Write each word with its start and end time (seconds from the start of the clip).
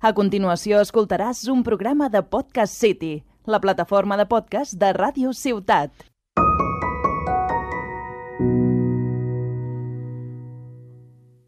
A 0.00 0.14
continuació 0.16 0.78
escoltaràs 0.80 1.42
un 1.52 1.60
programa 1.60 2.06
de 2.08 2.22
Podcast 2.24 2.72
City, 2.72 3.18
la 3.44 3.58
plataforma 3.60 4.16
de 4.16 4.24
podcast 4.24 4.72
de 4.80 4.94
Ràdio 4.96 5.34
Ciutat. 5.36 5.92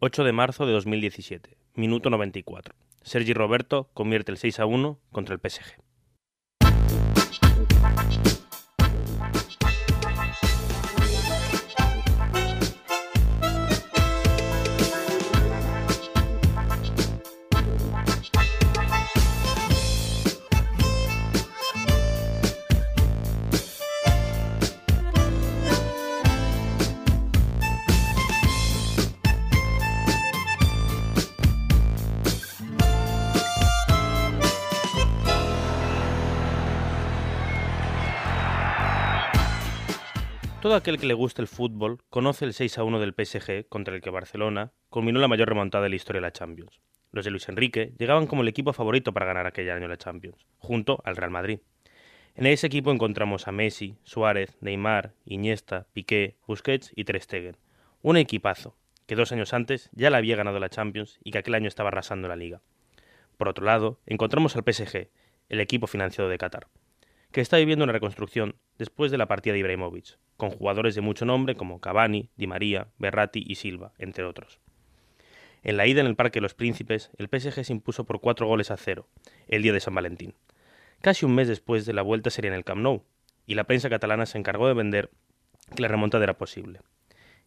...8 0.05 0.23
de 0.23 0.33
marzo 0.33 0.67
de 0.67 0.73
2017, 0.73 1.57
minuto 1.73 2.11
94. 2.11 2.75
Sergi 3.01 3.33
Roberto 3.33 3.89
convierte 3.95 4.31
el 4.31 4.37
6 4.37 4.59
a 4.59 4.67
1 4.67 4.99
contra 5.11 5.33
el 5.33 5.41
PSG. 5.41 5.81
Todo 40.63 40.75
aquel 40.75 40.97
que 40.97 41.07
le 41.07 41.13
guste 41.13 41.41
el 41.41 41.49
fútbol 41.49 41.99
conoce 42.09 42.45
el 42.45 42.53
6 42.53 42.77
a 42.77 42.85
1 42.85 43.01
del 43.01 43.13
PSG 43.13 43.67
contra 43.67 43.93
el 43.93 44.01
que 44.01 44.09
Barcelona 44.09 44.71
culminó 44.87 45.19
la 45.19 45.27
mayor 45.27 45.49
remontada 45.49 45.83
de 45.83 45.89
la 45.89 45.97
historia 45.97 46.21
de 46.21 46.27
la 46.27 46.31
Champions. 46.31 46.79
Los 47.11 47.25
de 47.25 47.31
Luis 47.31 47.49
Enrique 47.49 47.91
llegaban 47.99 48.27
como 48.27 48.43
el 48.43 48.47
equipo 48.47 48.71
favorito 48.71 49.11
para 49.11 49.25
ganar 49.25 49.45
aquel 49.45 49.69
año 49.69 49.89
la 49.89 49.97
Champions, 49.97 50.47
junto 50.59 51.01
al 51.03 51.17
Real 51.17 51.31
Madrid. 51.31 51.59
En 52.35 52.45
ese 52.45 52.67
equipo 52.67 52.93
encontramos 52.93 53.49
a 53.49 53.51
Messi, 53.51 53.97
Suárez, 54.03 54.55
Neymar, 54.61 55.11
Iniesta, 55.25 55.85
Piqué, 55.91 56.37
Busquets 56.47 56.93
y 56.95 57.03
Ter. 57.03 57.57
Un 58.01 58.15
equipazo 58.15 58.77
que 59.05 59.17
dos 59.17 59.33
años 59.33 59.53
antes 59.53 59.89
ya 59.91 60.09
la 60.09 60.19
había 60.19 60.37
ganado 60.37 60.61
la 60.61 60.69
Champions 60.69 61.19
y 61.25 61.31
que 61.31 61.39
aquel 61.39 61.55
año 61.55 61.67
estaba 61.67 61.89
arrasando 61.89 62.29
la 62.29 62.37
liga. 62.37 62.61
Por 63.35 63.49
otro 63.49 63.65
lado, 63.65 63.99
encontramos 64.05 64.55
al 64.55 64.63
PSG, 64.63 65.09
el 65.49 65.59
equipo 65.59 65.87
financiado 65.87 66.29
de 66.29 66.37
Qatar 66.37 66.67
que 67.33 67.41
está 67.41 67.57
viviendo 67.57 67.83
una 67.83 67.93
reconstrucción 67.93 68.55
después 68.77 69.09
de 69.09 69.17
la 69.17 69.27
partida 69.27 69.53
de 69.53 69.59
Ibrahimovic, 69.59 70.19
con 70.37 70.51
jugadores 70.51 70.93
de 70.93 71.01
mucho 71.01 71.25
nombre 71.25 71.55
como 71.55 71.81
Cavani, 71.81 72.29
Di 72.37 72.45
María, 72.45 72.89
Berratti 72.99 73.43
y 73.45 73.55
Silva, 73.55 73.91
entre 73.97 74.23
otros. 74.23 74.59
En 75.63 75.75
la 75.75 75.87
ida 75.87 75.99
en 76.01 76.05
el 76.05 76.15
Parque 76.15 76.37
de 76.37 76.43
los 76.43 76.53
Príncipes, 76.53 77.09
el 77.17 77.27
PSG 77.27 77.65
se 77.65 77.73
impuso 77.73 78.03
por 78.05 78.21
cuatro 78.21 78.45
goles 78.45 78.69
a 78.69 78.77
cero, 78.77 79.09
el 79.47 79.63
día 79.63 79.73
de 79.73 79.79
San 79.79 79.95
Valentín. 79.95 80.35
Casi 81.01 81.25
un 81.25 81.33
mes 81.33 81.47
después 81.47 81.87
de 81.87 81.93
la 81.93 82.03
vuelta 82.03 82.29
sería 82.29 82.51
en 82.51 82.55
el 82.55 82.63
Camp 82.63 82.81
Nou, 82.81 83.03
y 83.47 83.55
la 83.55 83.63
prensa 83.63 83.89
catalana 83.89 84.27
se 84.27 84.37
encargó 84.37 84.67
de 84.67 84.75
vender 84.75 85.09
que 85.75 85.81
la 85.81 85.87
remontada 85.87 86.23
era 86.23 86.37
posible. 86.37 86.81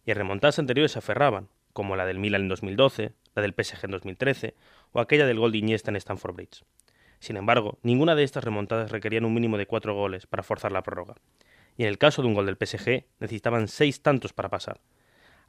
Y 0.05 0.11
remontadas 0.11 0.59
anteriores 0.59 0.91
se 0.91 0.99
aferraban, 0.99 1.47
como 1.71 1.95
la 1.95 2.05
del 2.05 2.19
Milan 2.19 2.41
en 2.41 2.49
2012, 2.49 3.13
la 3.35 3.41
del 3.41 3.53
PSG 3.53 3.85
en 3.85 3.91
2013 3.91 4.53
o 4.91 4.99
aquella 4.99 5.25
del 5.25 5.39
gol 5.39 5.53
de 5.53 5.59
Iniesta 5.59 5.91
en 5.91 5.95
Stamford 5.95 6.35
Bridge. 6.35 6.65
Sin 7.19 7.37
embargo, 7.37 7.77
ninguna 7.81 8.15
de 8.15 8.23
estas 8.23 8.43
remontadas 8.43 8.91
requerían 8.91 9.25
un 9.25 9.33
mínimo 9.33 9.57
de 9.57 9.65
cuatro 9.65 9.95
goles 9.95 10.27
para 10.27 10.43
forzar 10.43 10.71
la 10.71 10.83
prórroga, 10.83 11.15
y 11.77 11.83
en 11.83 11.89
el 11.89 11.97
caso 11.97 12.21
de 12.21 12.27
un 12.27 12.33
gol 12.33 12.45
del 12.45 12.57
PSG 12.57 13.05
necesitaban 13.19 13.67
seis 13.67 14.01
tantos 14.01 14.33
para 14.33 14.49
pasar. 14.49 14.81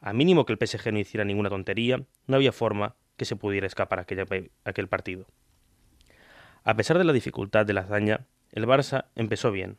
A 0.00 0.12
mínimo 0.12 0.46
que 0.46 0.52
el 0.52 0.58
PSG 0.58 0.92
no 0.92 0.98
hiciera 0.98 1.24
ninguna 1.24 1.50
tontería, 1.50 2.02
no 2.26 2.36
había 2.36 2.52
forma 2.52 2.94
que 3.16 3.24
se 3.24 3.36
pudiera 3.36 3.66
escapar 3.66 3.98
aquella, 3.98 4.24
aquel 4.64 4.88
partido. 4.88 5.26
A 6.64 6.74
pesar 6.74 6.98
de 6.98 7.04
la 7.04 7.12
dificultad 7.12 7.66
de 7.66 7.72
la 7.72 7.80
hazaña, 7.82 8.26
el 8.52 8.66
Barça 8.66 9.06
empezó 9.16 9.50
bien, 9.50 9.78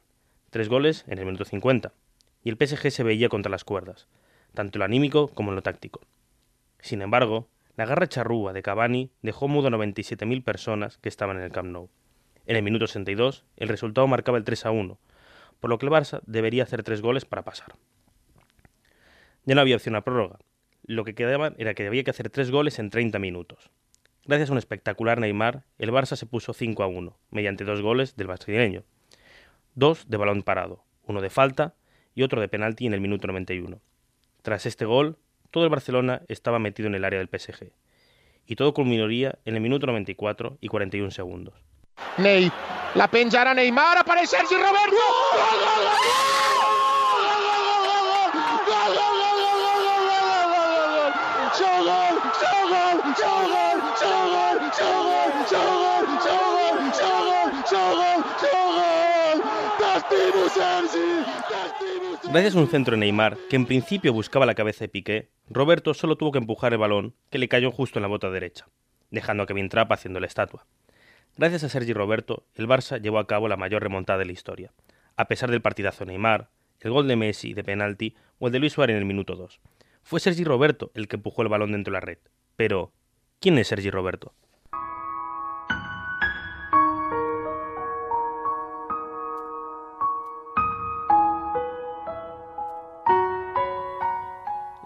tres 0.50 0.70
goles 0.70 1.06
en 1.08 1.20
el 1.20 1.26
minuto 1.26 1.46
50, 1.46 1.94
y 2.44 2.50
el 2.50 2.58
PSG 2.58 2.92
se 2.92 3.03
veía 3.03 3.30
contra 3.30 3.50
las 3.52 3.63
cuerdas, 3.63 4.08
tanto 4.53 4.78
en 4.78 4.80
lo 4.80 4.86
anímico 4.86 5.28
como 5.30 5.52
en 5.52 5.56
lo 5.56 5.62
táctico. 5.62 6.02
Sin 6.80 7.02
embargo, 7.02 7.47
la 7.79 7.85
garra 7.85 8.09
charrúa 8.09 8.51
de 8.51 8.62
Cavani 8.62 9.09
dejó 9.22 9.47
mudo 9.47 9.69
a 9.69 9.72
97.000 9.72 10.44
personas 10.44 10.97
que 10.97 11.07
estaban 11.07 11.38
en 11.38 11.44
el 11.44 11.53
Camp 11.53 11.69
Nou. 11.69 11.90
En 12.45 12.57
el 12.57 12.62
minuto 12.62 12.88
62, 12.88 13.45
el 13.56 13.69
resultado 13.69 14.06
marcaba 14.06 14.38
el 14.38 14.44
3 14.44 14.66
a 14.66 14.72
1, 14.72 15.00
por 15.62 15.69
lo 15.69 15.78
que 15.78 15.85
el 15.85 15.91
Barça 15.94 16.19
debería 16.25 16.63
hacer 16.63 16.84
tres 16.84 17.01
goles 17.01 17.23
para 17.23 17.45
pasar. 17.45 17.78
Ya 19.45 19.56
no 19.56 19.62
había 19.62 19.78
opción 19.78 19.95
a 19.95 20.01
prórroga. 20.03 20.39
Lo 20.84 21.06
que 21.06 21.16
quedaba 21.16 21.53
era 21.57 21.73
que 21.73 21.88
había 21.88 22.03
que 22.03 22.12
hacer 22.12 22.29
tres 22.29 22.51
goles 22.51 22.79
en 22.79 22.89
30 22.89 23.18
minutos. 23.18 23.72
Gracias 24.25 24.50
a 24.50 24.51
un 24.51 24.57
espectacular 24.57 25.22
Neymar, 25.22 25.63
el 25.78 25.94
Barça 25.94 26.18
se 26.18 26.25
puso 26.25 26.51
5 26.51 26.84
a 26.84 26.88
1, 26.88 27.18
mediante 27.31 27.63
dos 27.63 27.81
goles 27.81 28.18
del 28.18 28.28
brasileño. 28.28 28.84
Dos 29.73 30.09
de 30.09 30.18
balón 30.18 30.44
parado, 30.44 30.84
uno 31.06 31.22
de 31.22 31.29
falta 31.29 31.75
y 32.13 32.23
otro 32.23 32.41
de 32.41 32.50
penalti 32.50 32.88
en 32.88 32.94
el 32.94 33.00
minuto 33.00 33.28
91. 33.28 33.79
Tras 34.41 34.66
este 34.66 34.84
gol, 34.84 35.18
todo 35.52 35.64
el 35.64 35.70
Barcelona 35.70 36.22
estaba 36.28 36.60
metido 36.60 36.88
en 36.88 36.96
el 36.96 37.06
área 37.06 37.20
del 37.20 37.30
PSG. 37.30 37.72
Y 38.46 38.56
todo 38.56 38.74
culminaría 38.74 39.38
en 39.46 39.56
el 39.56 39.62
minuto 39.62 39.86
94 39.86 40.58
y 40.60 40.68
41 40.68 41.12
segundos. 41.12 41.54
Ney, 42.18 42.52
la 42.96 43.08
penjarà 43.12 43.54
Neymar, 43.54 43.98
apareix 43.98 44.30
Sergi 44.30 44.56
Roberto! 44.56 45.04
Gracias 62.31 62.56
a 62.56 62.59
un 62.59 62.68
centro 62.68 62.92
de 62.92 63.00
Neymar, 63.00 63.38
que 63.50 63.56
en 63.56 63.66
principio 63.66 64.14
buscaba 64.14 64.46
la 64.46 64.56
cabeza 64.56 64.84
de 64.84 64.90
Piqué, 64.90 65.30
Roberto 65.50 65.94
solo 65.94 66.16
tuvo 66.16 66.31
que 66.31 66.38
empujar 66.38 66.74
el 66.74 66.80
balón, 66.80 67.16
que 67.30 67.40
le 67.40 67.47
cayó 67.47 67.72
justo 67.72 67.97
en 68.00 68.03
la 68.03 68.08
bota 68.08 68.30
derecha, 68.30 68.68
dejando 69.09 69.44
a 69.44 69.46
Kevin 69.48 69.69
Trapp 69.69 69.92
haciendo 69.92 70.19
la 70.19 70.28
estatua. 70.28 70.66
Gracias 71.38 71.64
a 71.64 71.69
Sergi 71.69 71.94
Roberto, 71.94 72.46
el 72.56 72.68
Barça 72.68 73.02
llevó 73.02 73.19
a 73.19 73.28
cabo 73.28 73.48
la 73.48 73.58
mayor 73.58 73.81
remontada 73.81 74.19
de 74.19 74.25
la 74.25 74.31
historia, 74.31 74.74
a 75.16 75.25
pesar 75.25 75.50
del 75.50 75.62
partidazo 75.62 76.06
de 76.06 76.12
Neymar, 76.12 76.50
el 76.81 76.92
gol 76.92 77.08
de 77.08 77.16
Messi 77.16 77.53
de 77.53 77.64
penalti 77.64 78.16
o 78.40 78.48
el 78.48 78.53
de 78.53 78.59
Luis 78.59 78.74
Suárez 78.74 78.96
en 78.96 79.00
el 79.00 79.06
minuto 79.06 79.36
2. 79.36 79.59
Fue 80.03 80.19
Sergi 80.19 80.44
Roberto 80.44 80.92
el 80.94 81.08
que 81.08 81.18
empujó 81.18 81.42
el 81.42 81.50
balón 81.50 81.72
dentro 81.72 81.92
de 81.92 81.96
la 81.96 82.06
red. 82.06 82.19
Pero, 82.56 82.92
¿quién 83.40 83.58
es 83.58 83.68
Sergi 83.68 83.90
Roberto? 83.90 84.34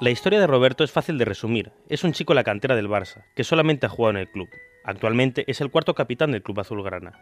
La 0.02 0.10
historia 0.10 0.40
de 0.40 0.48
Roberto 0.48 0.84
es 0.84 0.92
fácil 0.92 1.20
de 1.20 1.26
resumir. 1.26 1.72
Es 1.88 2.04
un 2.04 2.14
chico 2.14 2.34
de 2.34 2.36
la 2.36 2.44
cantera 2.44 2.76
del 2.76 2.90
Barça, 2.90 3.26
que 3.36 3.44
solamente 3.44 3.86
ha 3.86 3.90
jugado 3.90 4.12
en 4.12 4.18
el 4.18 4.30
club. 4.30 4.50
Actualmente 4.84 5.46
es 5.48 5.62
el 5.62 5.70
cuarto 5.70 5.94
capitán 5.94 6.32
del 6.32 6.42
club 6.42 6.60
azulgrana. 6.60 7.14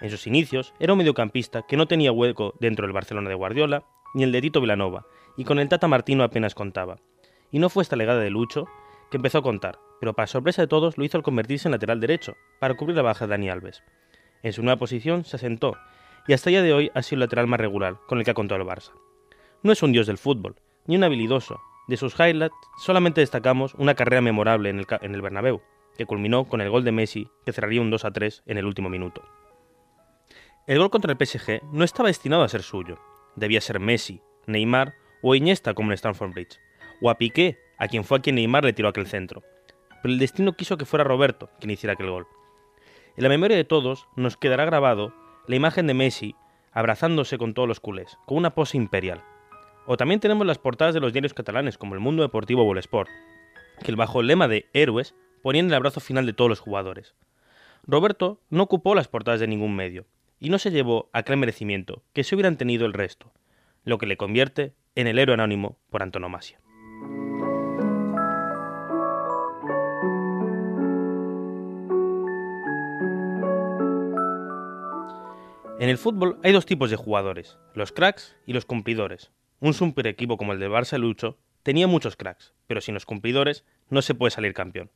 En 0.00 0.10
sus 0.10 0.26
inicios 0.28 0.72
era 0.78 0.92
un 0.92 0.98
mediocampista 0.98 1.62
que 1.68 1.76
no 1.76 1.86
tenía 1.86 2.12
hueco 2.12 2.54
dentro 2.60 2.86
del 2.86 2.94
Barcelona 2.94 3.28
de 3.28 3.34
Guardiola, 3.34 3.84
ni 4.14 4.22
el 4.22 4.32
de 4.32 4.40
Tito 4.40 4.60
Vilanova, 4.60 5.06
y 5.36 5.44
con 5.44 5.58
el 5.58 5.68
Tata 5.68 5.88
Martino 5.88 6.22
apenas 6.22 6.54
contaba. 6.54 6.98
Y 7.50 7.58
no 7.58 7.68
fue 7.68 7.82
esta 7.82 7.96
legada 7.96 8.20
de 8.20 8.30
Lucho 8.30 8.66
que 9.10 9.16
empezó 9.16 9.38
a 9.38 9.42
contar, 9.42 9.80
pero 9.98 10.14
para 10.14 10.28
sorpresa 10.28 10.62
de 10.62 10.68
todos 10.68 10.96
lo 10.96 11.04
hizo 11.04 11.18
al 11.18 11.24
convertirse 11.24 11.66
en 11.66 11.72
lateral 11.72 12.00
derecho, 12.00 12.36
para 12.60 12.74
cubrir 12.74 12.96
la 12.96 13.02
baja 13.02 13.26
de 13.26 13.30
Dani 13.30 13.50
Alves. 13.50 13.82
En 14.44 14.52
su 14.52 14.62
nueva 14.62 14.78
posición 14.78 15.24
se 15.24 15.36
asentó, 15.36 15.76
y 16.28 16.32
hasta 16.32 16.48
el 16.48 16.54
día 16.54 16.62
de 16.62 16.72
hoy 16.72 16.90
ha 16.94 17.02
sido 17.02 17.16
el 17.16 17.20
lateral 17.20 17.48
más 17.48 17.60
regular 17.60 17.98
con 18.06 18.18
el 18.18 18.24
que 18.24 18.30
ha 18.30 18.34
contado 18.34 18.62
el 18.62 18.66
Barça. 18.66 18.92
No 19.62 19.72
es 19.72 19.82
un 19.82 19.90
dios 19.90 20.06
del 20.06 20.16
fútbol, 20.16 20.54
ni 20.86 20.96
un 20.96 21.04
habilidoso, 21.04 21.60
de 21.90 21.96
sus 21.96 22.14
highlights 22.18 22.54
solamente 22.78 23.20
destacamos 23.20 23.74
una 23.74 23.94
carrera 23.94 24.22
memorable 24.22 24.70
en 24.70 24.78
el, 24.78 24.86
en 25.02 25.20
Bernabéu, 25.20 25.60
que 25.98 26.06
culminó 26.06 26.44
con 26.46 26.60
el 26.60 26.70
gol 26.70 26.84
de 26.84 26.92
Messi, 26.92 27.28
que 27.44 27.52
cerraría 27.52 27.80
un 27.80 27.90
2 27.90 28.04
a 28.04 28.12
3 28.12 28.44
en 28.46 28.58
el 28.58 28.64
último 28.64 28.88
minuto. 28.88 29.22
El 30.68 30.78
gol 30.78 30.90
contra 30.90 31.12
el 31.12 31.18
PSG 31.18 31.64
no 31.72 31.84
estaba 31.84 32.06
destinado 32.06 32.44
a 32.44 32.48
ser 32.48 32.62
suyo. 32.62 32.98
Debía 33.34 33.60
ser 33.60 33.80
Messi, 33.80 34.22
Neymar 34.46 34.94
o 35.20 35.34
Iniesta 35.34 35.74
como 35.74 35.90
en 35.90 35.94
Stamford 35.94 36.32
Bridge, 36.32 36.60
o 37.02 37.10
a 37.10 37.18
Piqué, 37.18 37.58
a 37.76 37.88
quien 37.88 38.04
fue 38.04 38.18
a 38.18 38.22
quien 38.22 38.36
Neymar 38.36 38.64
le 38.64 38.72
tiró 38.72 38.88
aquel 38.88 39.08
centro. 39.08 39.42
Pero 40.00 40.14
el 40.14 40.20
destino 40.20 40.52
quiso 40.52 40.78
que 40.78 40.84
fuera 40.84 41.04
Roberto 41.04 41.50
quien 41.58 41.72
hiciera 41.72 41.94
aquel 41.94 42.10
gol. 42.10 42.28
En 43.16 43.24
la 43.24 43.28
memoria 43.28 43.56
de 43.56 43.64
todos 43.64 44.06
nos 44.14 44.36
quedará 44.36 44.64
grabado 44.64 45.12
la 45.48 45.56
imagen 45.56 45.88
de 45.88 45.94
Messi 45.94 46.36
abrazándose 46.72 47.36
con 47.36 47.52
todos 47.52 47.66
los 47.66 47.80
culés, 47.80 48.16
con 48.26 48.38
una 48.38 48.54
pose 48.54 48.76
imperial, 48.76 49.24
o 49.86 49.96
también 49.96 50.20
tenemos 50.20 50.46
las 50.46 50.58
portadas 50.58 50.94
de 50.94 51.00
los 51.00 51.12
diarios 51.12 51.34
catalanes, 51.34 51.78
como 51.78 51.94
el 51.94 52.00
Mundo 52.00 52.22
Deportivo 52.22 52.62
o 52.64 52.72
el 52.72 52.78
Sport, 52.78 53.10
que 53.82 53.94
bajo 53.94 54.20
el 54.20 54.26
lema 54.26 54.48
de 54.48 54.68
héroes 54.72 55.14
ponían 55.42 55.66
el 55.66 55.74
abrazo 55.74 56.00
final 56.00 56.26
de 56.26 56.32
todos 56.32 56.48
los 56.48 56.60
jugadores. 56.60 57.14
Roberto 57.86 58.40
no 58.50 58.64
ocupó 58.64 58.94
las 58.94 59.08
portadas 59.08 59.40
de 59.40 59.48
ningún 59.48 59.74
medio, 59.74 60.06
y 60.38 60.50
no 60.50 60.58
se 60.58 60.70
llevó 60.70 61.10
aquel 61.12 61.36
merecimiento 61.36 62.02
que 62.12 62.24
se 62.24 62.34
hubieran 62.34 62.56
tenido 62.56 62.86
el 62.86 62.92
resto, 62.92 63.32
lo 63.84 63.98
que 63.98 64.06
le 64.06 64.16
convierte 64.16 64.74
en 64.94 65.06
el 65.06 65.18
héroe 65.18 65.34
anónimo 65.34 65.78
por 65.90 66.02
antonomasia. 66.02 66.60
En 75.78 75.88
el 75.88 75.96
fútbol 75.96 76.38
hay 76.42 76.52
dos 76.52 76.66
tipos 76.66 76.90
de 76.90 76.96
jugadores, 76.96 77.58
los 77.74 77.90
cracks 77.90 78.36
y 78.46 78.52
los 78.52 78.66
cumplidores. 78.66 79.32
Un 79.60 79.74
super 79.74 80.06
equipo 80.06 80.38
como 80.38 80.54
el 80.54 80.58
de 80.58 80.70
Barça 80.70 80.96
Lucho 80.96 81.38
tenía 81.62 81.86
muchos 81.86 82.16
cracks, 82.16 82.54
pero 82.66 82.80
sin 82.80 82.94
los 82.94 83.04
cumplidores 83.04 83.64
no 83.90 84.00
se 84.00 84.14
puede 84.14 84.30
salir 84.30 84.54
campeón. 84.54 84.90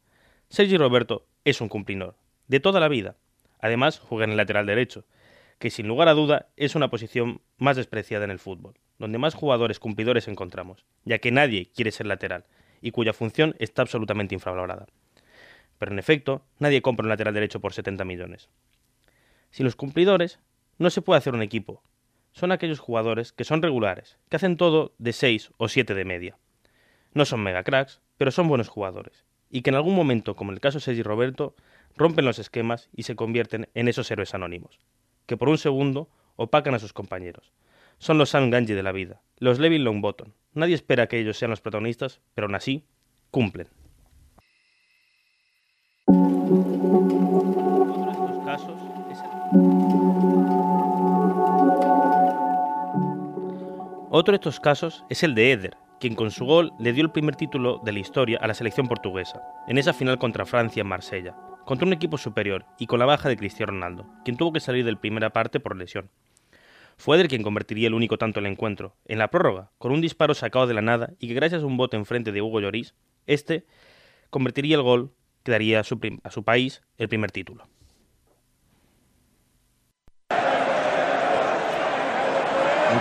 Sergi 0.49 0.79
Roberto 0.79 1.27
es 1.45 1.61
un 1.61 1.69
cumplidor, 1.69 2.17
de 2.49 2.61
toda 2.61 2.81
la 2.81 2.89
vida. 2.89 3.17
Además, 3.61 3.99
juega 3.99 4.25
en 4.25 4.31
el 4.31 4.39
lateral 4.39 4.65
derecho, 4.65 5.05
que 5.59 5.69
sin 5.69 5.87
lugar 5.87 6.09
a 6.09 6.15
duda 6.15 6.49
es 6.57 6.75
una 6.75 6.89
posición 6.89 7.43
más 7.59 7.77
despreciada 7.77 8.25
en 8.25 8.31
el 8.31 8.39
fútbol, 8.39 8.79
donde 8.99 9.19
más 9.19 9.35
jugadores 9.35 9.79
cumplidores 9.79 10.29
encontramos, 10.29 10.87
ya 11.05 11.19
que 11.19 11.31
nadie 11.31 11.71
quiere 11.75 11.91
ser 11.91 12.07
lateral, 12.07 12.47
y 12.81 12.91
cuya 12.91 13.13
función 13.13 13.55
está 13.59 13.83
absolutamente 13.83 14.35
infravalorada. 14.35 14.87
Pero 15.79 15.93
en 15.93 15.99
efecto, 15.99 16.43
nadie 16.59 16.81
compra 16.81 17.05
un 17.05 17.11
lateral 17.11 17.35
derecho 17.35 17.61
por 17.61 17.75
70 17.75 18.05
millones. 18.07 18.49
Sin 19.51 19.65
los 19.65 19.77
cumplidores, 19.77 20.39
no 20.79 20.89
se 20.89 21.03
puede 21.03 21.19
hacer 21.19 21.35
un 21.35 21.43
equipo. 21.43 21.83
Son 22.35 22.51
aquellos 22.51 22.81
jugadores 22.81 23.33
que 23.33 23.45
son 23.45 23.63
regulares, 23.63 24.19
que 24.29 24.35
hacen 24.37 24.57
todo 24.57 24.93
de 24.99 25.13
6 25.13 25.53
o 25.57 25.69
7 25.69 25.95
de 25.95 26.05
media. 26.05 26.37
No 27.13 27.27
son 27.27 27.45
mega 27.45 27.63
cracks, 27.63 28.01
pero 28.19 28.33
son 28.33 28.49
buenos 28.49 28.69
jugadores, 28.69 29.25
y 29.51 29.63
que 29.63 29.71
en 29.71 29.77
algún 29.77 29.95
momento, 29.95 30.35
como 30.35 30.51
en 30.51 30.57
el 30.57 30.61
caso 30.61 30.79
de 30.79 30.83
Sergi 30.83 31.05
Roberto, 31.05 31.55
rompen 31.97 32.25
los 32.25 32.41
esquemas 32.41 32.91
y 32.93 33.05
se 33.05 33.15
convierten 33.15 33.69
en 33.75 33.87
esos 33.87 34.11
héroes 34.11 34.35
anónimos, 34.35 34.81
que 35.27 35.37
por 35.37 35.49
un 35.49 35.59
segundo 35.59 36.09
opacan 36.35 36.75
a 36.75 36.81
sus 36.81 36.93
compañeros. 36.93 37.53
Son 37.99 38.19
los 38.19 38.31
Sam 38.31 38.51
Ganji 38.51 38.75
de 38.75 38.83
la 38.83 38.91
vida, 38.91 39.23
los 39.39 39.61
Levin 39.61 39.85
Longbottom. 39.85 40.33
Nadie 40.55 40.75
espera 40.75 41.07
que 41.07 41.21
ellos 41.21 41.39
sean 41.39 41.53
los 41.53 41.61
protagonistas, 41.61 42.21
pero 42.35 42.49
aún 42.49 42.57
así 42.57 42.85
cumplen. 43.31 43.69
Otro 54.17 54.31
de 54.31 54.37
estos 54.37 54.61
casos 54.61 55.05
es 55.11 55.25
el 55.25 55.35
de 55.35 55.51
Eder, 55.51 55.77
quien 55.99 56.15
con 56.15 56.31
su 56.31 56.45
gol 56.45 56.73
le 56.79 56.93
dio 56.93 57.03
el 57.03 57.11
primer 57.11 57.35
título 57.35 57.81
de 57.85 57.91
la 57.91 57.99
historia 57.99 58.39
a 58.41 58.47
la 58.47 58.55
selección 58.55 58.87
portuguesa, 58.87 59.43
en 59.67 59.77
esa 59.77 59.93
final 59.93 60.21
contra 60.21 60.47
Francia 60.47 60.83
en 60.83 60.87
Marsella, 60.87 61.35
contra 61.65 61.85
un 61.85 61.93
equipo 61.93 62.17
superior 62.17 62.65
y 62.79 62.87
con 62.87 63.01
la 63.01 63.07
baja 63.07 63.29
de 63.29 63.37
Cristiano 63.37 63.73
Ronaldo, 63.73 64.07
quien 64.25 64.37
tuvo 64.37 64.53
que 64.53 64.61
salir 64.61 64.85
de 64.85 64.95
primera 64.95 65.31
parte 65.31 65.59
por 65.59 65.77
lesión. 65.77 66.11
Fue 66.97 67.17
Eder 67.17 67.27
quien 67.27 67.43
convertiría 67.43 67.89
el 67.89 67.95
único 67.95 68.17
tanto 68.17 68.39
el 68.39 68.47
encuentro, 68.47 68.95
en 69.05 69.19
la 69.19 69.31
prórroga, 69.31 69.73
con 69.79 69.91
un 69.91 70.01
disparo 70.01 70.35
sacado 70.35 70.69
de 70.69 70.75
la 70.75 70.81
nada 70.81 71.15
y 71.19 71.27
que 71.27 71.35
gracias 71.35 71.65
a 71.65 71.67
un 71.67 71.77
bote 71.77 71.97
enfrente 71.97 72.31
de 72.31 72.41
Hugo 72.41 72.61
Lloris, 72.61 72.95
este 73.27 73.67
convertiría 74.31 74.77
el 74.77 74.83
gol 74.83 75.11
que 75.43 75.51
daría 75.51 75.81
a 75.81 76.31
su 76.31 76.45
país 76.45 76.83
el 76.99 77.09
primer 77.09 77.33
título. 77.33 77.67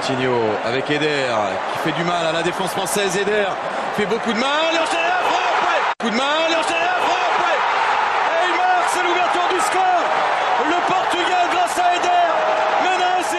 Coutinho 0.06 0.36
Eder 0.68 2.52
française. 2.52 3.16
Eder 3.16 3.48
fait 3.96 4.06
beaucoup 4.06 4.34
de 4.34 4.38
mal. 4.38 4.74
Enchaîne 4.74 5.08
la 5.08 5.22
frappe, 5.30 5.64
ouais. 5.64 5.82
Coup 5.98 6.10
de 6.10 6.18
mal, 6.18 6.52
enchaîne 6.60 6.84
la 6.84 7.00
frappe, 7.06 7.40
ouais. 7.40 7.60
Et 8.28 8.50
il 8.50 8.56
marque, 8.58 8.90
c'est 8.90 9.02
l'ouverture 9.02 9.48
du 9.54 9.62
score. 9.62 10.04
Le 10.68 10.80
Portugal, 10.92 11.48
grâce 11.54 11.80
à 11.80 11.96
Eder, 11.96 12.28
mène 12.84 13.02
à 13.02 13.22
1-0. 13.22 13.32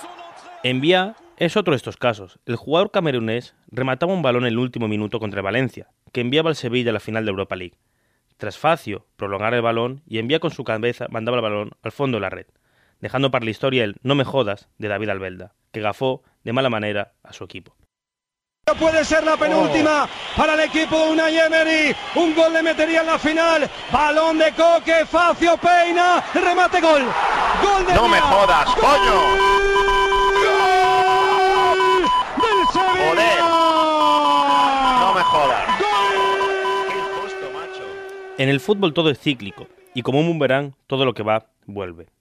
Son 0.00 0.08
entrée... 0.08 0.68
Envía 0.68 1.14
es 1.36 1.56
otro 1.56 1.70
de 1.70 1.76
estos 1.76 1.96
casos. 1.96 2.40
El 2.46 2.56
jugador 2.56 2.90
camerunés 2.90 3.54
remataba 3.70 4.12
un 4.12 4.22
balón 4.22 4.42
en 4.42 4.48
el 4.48 4.58
último 4.58 4.88
minuto 4.88 5.20
contra 5.20 5.42
Valencia, 5.42 5.90
que 6.12 6.22
enviaba 6.22 6.50
al 6.50 6.56
Sevilla 6.56 6.90
a 6.90 6.94
la 6.94 6.98
final 6.98 7.24
de 7.24 7.30
Europa 7.30 7.54
League. 7.54 7.78
Tras 8.36 8.58
Facio 8.58 9.06
prolongar 9.16 9.54
el 9.54 9.62
balón 9.62 10.02
y 10.08 10.18
envía 10.18 10.40
con 10.40 10.50
su 10.50 10.64
cabeza 10.64 11.06
mandaba 11.08 11.36
el 11.36 11.42
balón 11.42 11.70
al 11.84 11.92
fondo 11.92 12.16
de 12.16 12.22
la 12.22 12.30
red 12.30 12.46
dejando 13.04 13.30
para 13.30 13.44
la 13.44 13.50
historia 13.50 13.84
el 13.84 13.96
No 14.02 14.14
me 14.14 14.24
jodas 14.24 14.70
de 14.78 14.88
David 14.88 15.10
Albelda, 15.10 15.52
que 15.72 15.82
gafó 15.82 16.22
de 16.42 16.54
mala 16.54 16.70
manera 16.70 17.12
a 17.22 17.34
su 17.34 17.44
equipo. 17.44 17.76
Puede 18.80 19.04
ser 19.04 19.22
la 19.24 19.36
penúltima 19.36 20.08
para 20.34 20.54
el 20.54 20.60
equipo 20.60 20.96
de 20.96 21.10
Unai 21.12 21.36
Emery. 21.36 21.94
Un 22.14 22.34
gol 22.34 22.54
le 22.54 22.62
metería 22.62 23.02
en 23.02 23.06
la 23.08 23.18
final. 23.18 23.68
Balón 23.92 24.38
de 24.38 24.52
Coque, 24.52 25.04
Facio 25.04 25.58
Peina, 25.58 26.24
remate 26.32 26.80
gol. 26.80 27.02
Gol 27.62 27.86
de 27.86 27.92
No 27.92 28.08
me 28.08 28.18
jodas, 28.20 28.64
¡Gol! 28.74 28.80
coño. 28.80 29.20
¡Gol! 30.46 32.02
¡Del 32.40 32.66
Sevilla! 32.72 33.40
No 35.00 35.12
me 35.14 35.22
jodas. 35.24 35.78
¡Gol! 35.78 36.88
Qué 36.88 36.96
injusto, 36.96 37.50
macho. 37.52 37.84
En 38.38 38.48
el 38.48 38.60
fútbol 38.60 38.94
todo 38.94 39.10
es 39.10 39.18
cíclico, 39.20 39.66
y 39.92 40.00
como 40.00 40.20
un 40.20 40.26
boomerang, 40.28 40.72
todo 40.86 41.04
lo 41.04 41.12
que 41.12 41.22
va, 41.22 41.48
vuelve. 41.66 42.13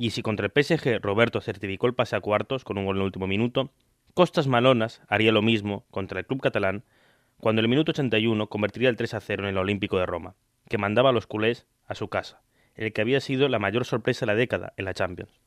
Y 0.00 0.12
si 0.12 0.22
contra 0.22 0.46
el 0.46 0.64
PSG 0.64 0.98
Roberto 1.02 1.42
certificó 1.42 1.86
el 1.86 1.92
pase 1.92 2.16
a 2.16 2.22
cuartos 2.22 2.64
con 2.64 2.78
un 2.78 2.86
gol 2.86 2.96
en 2.96 3.02
el 3.02 3.04
último 3.04 3.26
minuto, 3.26 3.70
Costas 4.14 4.46
Malonas 4.46 5.02
haría 5.08 5.30
lo 5.30 5.42
mismo 5.42 5.84
contra 5.90 6.20
el 6.20 6.26
club 6.26 6.40
catalán 6.40 6.84
cuando 7.36 7.60
en 7.60 7.66
el 7.66 7.68
minuto 7.68 7.90
81 7.90 8.46
convertiría 8.46 8.88
el 8.88 8.96
3 8.96 9.12
a 9.12 9.20
0 9.20 9.42
en 9.42 9.50
el 9.50 9.58
Olímpico 9.58 9.98
de 9.98 10.06
Roma, 10.06 10.36
que 10.70 10.78
mandaba 10.78 11.10
a 11.10 11.12
los 11.12 11.26
culés 11.26 11.66
a 11.86 11.94
su 11.94 12.08
casa, 12.08 12.40
el 12.76 12.94
que 12.94 13.02
había 13.02 13.20
sido 13.20 13.46
la 13.50 13.58
mayor 13.58 13.84
sorpresa 13.84 14.24
de 14.24 14.32
la 14.32 14.36
década 14.36 14.72
en 14.78 14.86
la 14.86 14.94
Champions. 14.94 15.38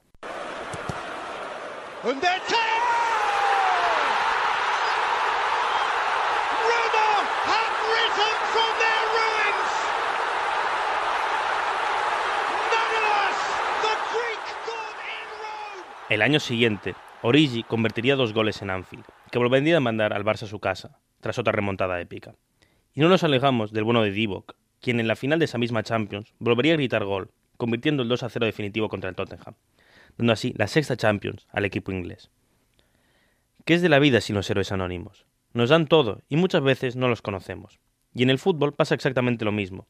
El 16.13 16.21
año 16.21 16.39
siguiente, 16.39 16.93
Origi 17.23 17.63
convertiría 17.63 18.15
dos 18.15 18.33
goles 18.33 18.61
en 18.61 18.69
Anfield, 18.69 19.03
que 19.31 19.39
volvería 19.39 19.77
a 19.77 19.79
mandar 19.79 20.13
al 20.13 20.23
Barça 20.23 20.43
a 20.43 20.47
su 20.47 20.59
casa, 20.59 20.99
tras 21.21 21.39
otra 21.39 21.53
remontada 21.53 21.99
épica. 21.99 22.35
Y 22.93 22.99
no 23.01 23.09
nos 23.09 23.23
alejamos 23.23 23.73
del 23.73 23.83
bueno 23.83 24.03
de 24.03 24.11
Divock, 24.11 24.53
quien 24.79 24.99
en 24.99 25.07
la 25.07 25.15
final 25.15 25.39
de 25.39 25.45
esa 25.45 25.57
misma 25.57 25.81
Champions 25.81 26.35
volvería 26.37 26.73
a 26.73 26.75
gritar 26.75 27.03
gol, 27.03 27.31
convirtiendo 27.57 28.03
el 28.03 28.09
2 28.09 28.21
a 28.21 28.29
0 28.29 28.45
definitivo 28.45 28.89
contra 28.89 29.09
el 29.09 29.15
Tottenham, 29.15 29.55
dando 30.15 30.33
así 30.33 30.53
la 30.55 30.67
sexta 30.67 30.95
Champions 30.95 31.47
al 31.51 31.65
equipo 31.65 31.91
inglés. 31.91 32.29
¿Qué 33.65 33.73
es 33.73 33.81
de 33.81 33.89
la 33.89 33.97
vida 33.97 34.21
sin 34.21 34.35
los 34.35 34.47
héroes 34.51 34.71
anónimos? 34.71 35.25
Nos 35.53 35.71
dan 35.71 35.87
todo 35.87 36.21
y 36.29 36.35
muchas 36.35 36.61
veces 36.61 36.95
no 36.95 37.07
los 37.07 37.23
conocemos. 37.23 37.79
Y 38.13 38.21
en 38.21 38.29
el 38.29 38.37
fútbol 38.37 38.75
pasa 38.75 38.93
exactamente 38.93 39.45
lo 39.45 39.51
mismo. 39.51 39.87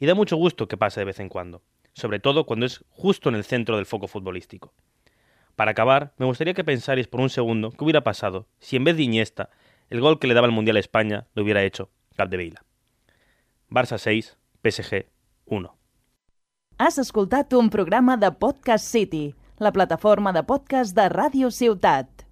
Y 0.00 0.06
da 0.06 0.14
mucho 0.14 0.36
gusto 0.36 0.68
que 0.68 0.78
pase 0.78 1.00
de 1.00 1.04
vez 1.04 1.20
en 1.20 1.28
cuando, 1.28 1.60
sobre 1.92 2.18
todo 2.18 2.46
cuando 2.46 2.64
es 2.64 2.82
justo 2.88 3.28
en 3.28 3.34
el 3.34 3.44
centro 3.44 3.76
del 3.76 3.84
foco 3.84 4.08
futbolístico. 4.08 4.72
Para 5.56 5.70
acabar, 5.70 6.12
me 6.18 6.26
gustaría 6.26 6.52
que 6.52 6.64
pensarais 6.64 7.08
por 7.08 7.22
un 7.22 7.30
segundo 7.30 7.70
qué 7.70 7.82
hubiera 7.82 8.04
pasado 8.04 8.46
si 8.58 8.76
en 8.76 8.84
vez 8.84 8.96
de 8.96 9.04
Iniesta, 9.04 9.48
el 9.88 10.02
gol 10.02 10.18
que 10.18 10.26
le 10.26 10.34
daba 10.34 10.46
el 10.46 10.52
Mundial 10.52 10.76
a 10.76 10.80
España 10.80 11.26
lo 11.34 11.42
hubiera 11.42 11.62
hecho 11.62 11.90
Capdevila. 12.14 12.62
Barça 13.70 13.96
6, 13.98 14.36
PSG 14.62 15.06
1. 15.46 15.76
Has 16.78 16.98
escoltat 16.98 17.54
un 17.54 17.70
programa 17.70 18.18
de 18.18 18.30
Podcast 18.32 18.84
City, 18.84 19.34
la 19.58 19.72
plataforma 19.72 20.32
de 20.32 20.42
podcast 20.42 20.94
de 20.94 21.08
Ràdio 21.08 21.50
Ciutat. 21.50 22.25